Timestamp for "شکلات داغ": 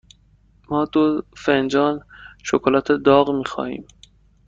2.49-3.27